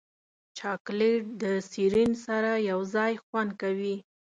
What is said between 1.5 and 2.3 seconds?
سیرین